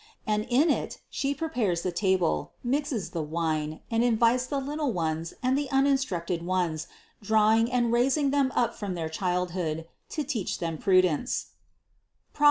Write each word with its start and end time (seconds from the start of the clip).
and 0.25 0.47
in 0.49 0.71
it 0.71 0.97
She 1.11 1.35
prepares 1.35 1.83
the 1.83 1.91
table, 1.91 2.53
mixes 2.63 3.11
the 3.11 3.21
wine, 3.21 3.81
and 3.91 4.03
invites 4.03 4.47
the 4.47 4.57
little 4.59 4.91
ones 4.91 5.35
and 5.43 5.55
the 5.55 5.69
uninstructed 5.69 6.41
ones 6.43 6.87
drawing 7.21 7.71
and 7.71 7.93
raising 7.93 8.31
them 8.31 8.51
up 8.55 8.73
from 8.73 8.95
their 8.95 9.09
childhood 9.09 9.85
to 10.09 10.23
teach 10.23 10.57
them 10.57 10.79
prudence 10.79 11.51
(Prov. 12.33 12.39